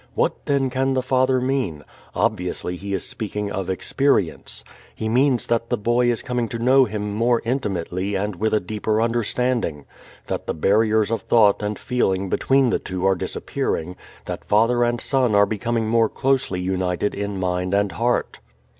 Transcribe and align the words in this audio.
What 0.15 0.47
then 0.47 0.71
can 0.71 0.95
the 0.95 1.03
father 1.03 1.39
mean? 1.39 1.83
Obviously 2.15 2.75
he 2.75 2.91
is 2.95 3.07
speaking 3.07 3.51
of 3.51 3.69
experience. 3.69 4.63
He 4.95 5.07
means 5.07 5.45
that 5.45 5.69
the 5.69 5.77
boy 5.77 6.09
is 6.11 6.23
coming 6.23 6.47
to 6.49 6.57
know 6.57 6.85
him 6.85 7.13
more 7.13 7.39
intimately 7.45 8.15
and 8.15 8.35
with 8.37 8.65
deeper 8.65 8.99
understanding, 8.99 9.85
that 10.25 10.47
the 10.47 10.55
barriers 10.55 11.11
of 11.11 11.21
thought 11.21 11.61
and 11.61 11.77
feeling 11.77 12.29
between 12.29 12.71
the 12.71 12.79
two 12.79 13.05
are 13.05 13.13
disappearing, 13.13 13.95
that 14.25 14.43
father 14.43 14.83
and 14.83 14.99
son 14.99 15.35
are 15.35 15.45
becoming 15.45 15.87
more 15.87 16.09
closely 16.09 16.59
united 16.59 17.13
in 17.13 17.39
mind 17.39 17.75
and 17.75 17.91
heart. 17.91 18.39